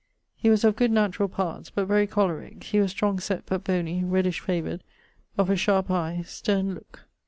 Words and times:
He 0.35 0.49
was 0.49 0.63
of 0.63 0.77
good 0.77 0.89
naturall 0.89 1.29
parts; 1.29 1.69
but 1.69 1.85
very 1.85 2.07
cholerique. 2.07 2.63
He 2.63 2.79
was 2.79 2.89
strong 2.89 3.19
sett 3.19 3.45
but 3.45 3.63
bony, 3.63 4.03
reddish 4.03 4.39
favoured, 4.39 4.83
of 5.37 5.47
a 5.47 5.55
sharp 5.55 5.89
eie, 5.91 6.23
sterne 6.25 6.73
looke. 6.73 7.05